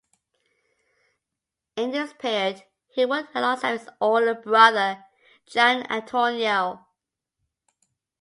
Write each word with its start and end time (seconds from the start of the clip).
In 1.75 1.91
this 1.91 2.11
period 2.13 2.63
he 2.87 3.05
worked 3.05 3.35
alongside 3.35 3.81
his 3.81 3.89
older 4.01 4.33
brother, 4.33 5.05
Gian 5.45 5.83
Antonio. 5.91 6.87